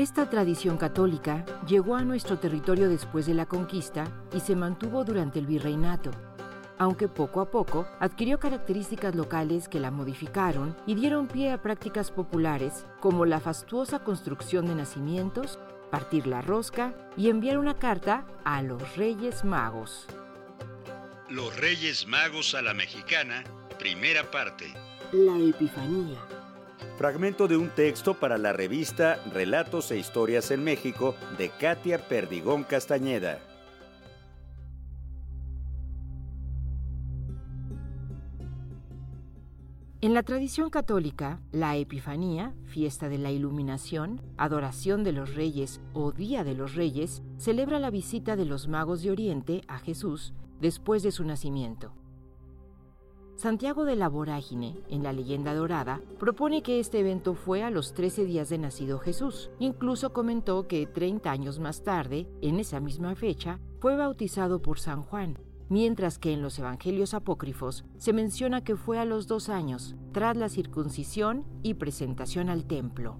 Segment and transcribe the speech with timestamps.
[0.00, 5.38] Esta tradición católica llegó a nuestro territorio después de la conquista y se mantuvo durante
[5.38, 6.10] el virreinato,
[6.78, 12.10] aunque poco a poco adquirió características locales que la modificaron y dieron pie a prácticas
[12.10, 15.58] populares como la fastuosa construcción de nacimientos,
[15.90, 20.06] partir la rosca y enviar una carta a los Reyes Magos.
[21.28, 23.44] Los Reyes Magos a la Mexicana,
[23.78, 24.72] primera parte.
[25.12, 26.39] La Epifanía.
[27.00, 32.62] Fragmento de un texto para la revista Relatos e Historias en México de Katia Perdigón
[32.62, 33.38] Castañeda.
[40.02, 46.12] En la tradición católica, la Epifanía, fiesta de la iluminación, adoración de los reyes o
[46.12, 51.02] Día de los Reyes, celebra la visita de los magos de Oriente a Jesús después
[51.02, 51.94] de su nacimiento.
[53.40, 57.94] Santiago de la Vorágine, en la leyenda dorada, propone que este evento fue a los
[57.94, 59.50] 13 días de nacido Jesús.
[59.58, 65.00] Incluso comentó que 30 años más tarde, en esa misma fecha, fue bautizado por San
[65.00, 65.38] Juan,
[65.70, 70.36] mientras que en los evangelios apócrifos se menciona que fue a los dos años, tras
[70.36, 73.16] la circuncisión y presentación al templo.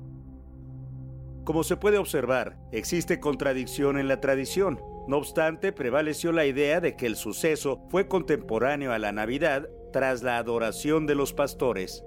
[1.45, 4.81] Como se puede observar, existe contradicción en la tradición.
[5.09, 10.23] No obstante, prevaleció la idea de que el suceso fue contemporáneo a la Navidad tras
[10.23, 12.05] la adoración de los pastores.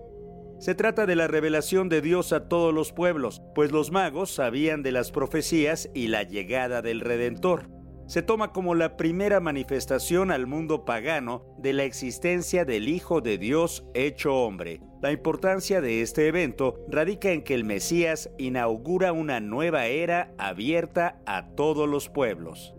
[0.59, 4.81] Se trata de la revelación de Dios a todos los pueblos, pues los magos sabían
[4.81, 7.70] de las profecías y la llegada del Redentor.
[8.06, 13.38] Se toma como la primera manifestación al mundo pagano de la existencia del Hijo de
[13.38, 14.82] Dios hecho hombre.
[15.02, 21.21] La importancia de este evento radica en que el Mesías inaugura una nueva era abierta
[21.26, 22.73] a todos los pueblos.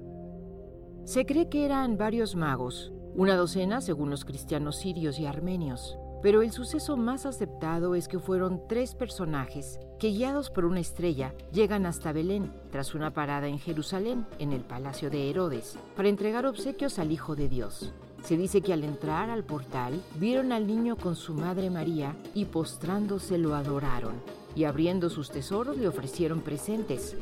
[1.05, 5.97] Se cree que eran varios magos, una docena según los cristianos sirios y armenios.
[6.23, 11.35] Pero el suceso más aceptado es que fueron tres personajes que, guiados por una estrella,
[11.53, 16.47] llegan hasta Belén, tras una parada en Jerusalén, en el palacio de Herodes, para entregar
[16.47, 17.93] obsequios al Hijo de Dios.
[18.23, 22.47] Se dice que al entrar al portal, vieron al niño con su madre María y
[22.47, 24.15] postrándose lo adoraron,
[24.57, 27.17] y abriendo sus tesoros le ofrecieron presentes,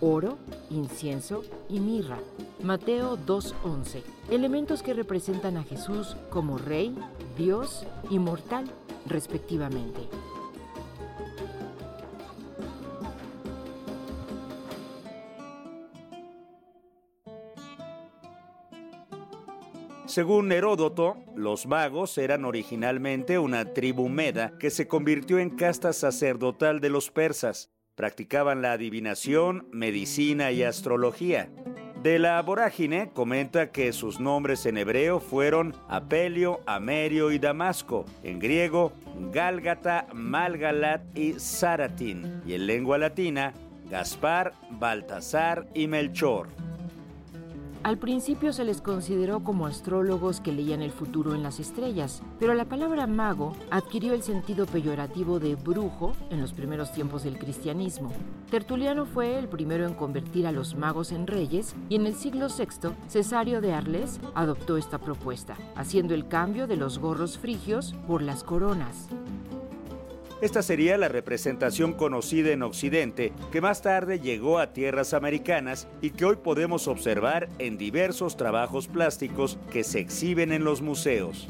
[0.00, 0.38] oro,
[0.70, 2.18] incienso y mirra.
[2.62, 6.94] Mateo 2.11, elementos que representan a Jesús como Rey,
[7.36, 8.64] Dios y mortal,
[9.06, 10.00] respectivamente.
[20.06, 26.80] Según Heródoto, los magos eran originalmente una tribu meda que se convirtió en casta sacerdotal
[26.80, 27.70] de los persas.
[27.94, 31.48] Practicaban la adivinación, medicina y astrología.
[32.02, 38.40] De la vorágine comenta que sus nombres en hebreo fueron Apelio, Amerio y Damasco, en
[38.40, 38.92] griego
[39.32, 43.54] Gálgata, Malgalat y Saratín, y en lengua latina
[43.88, 46.48] Gaspar, Baltasar y Melchor.
[47.84, 52.54] Al principio se les consideró como astrólogos que leían el futuro en las estrellas, pero
[52.54, 58.10] la palabra mago adquirió el sentido peyorativo de brujo en los primeros tiempos del cristianismo.
[58.50, 62.46] Tertuliano fue el primero en convertir a los magos en reyes y en el siglo
[62.48, 68.22] VI Cesario de Arles adoptó esta propuesta, haciendo el cambio de los gorros frigios por
[68.22, 69.10] las coronas.
[70.40, 76.10] Esta sería la representación conocida en Occidente que más tarde llegó a tierras americanas y
[76.10, 81.48] que hoy podemos observar en diversos trabajos plásticos que se exhiben en los museos.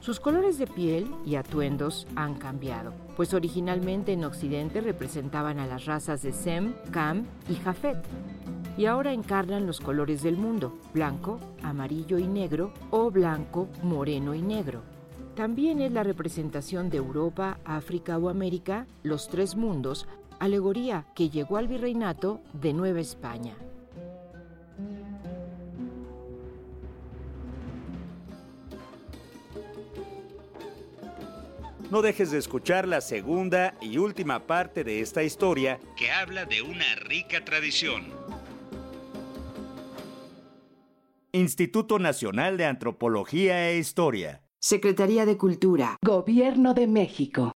[0.00, 5.84] Sus colores de piel y atuendos han cambiado, pues originalmente en Occidente representaban a las
[5.84, 7.98] razas de Sem, Cam y Jafet,
[8.78, 14.40] y ahora encarnan los colores del mundo, blanco, amarillo y negro o blanco, moreno y
[14.40, 14.99] negro.
[15.40, 20.06] También es la representación de Europa, África o América, los tres mundos,
[20.38, 23.56] alegoría que llegó al virreinato de Nueva España.
[31.90, 36.60] No dejes de escuchar la segunda y última parte de esta historia que habla de
[36.60, 38.12] una rica tradición.
[41.32, 44.42] Instituto Nacional de Antropología e Historia.
[44.62, 45.96] Secretaría de Cultura.
[46.04, 47.48] Gobierno de México.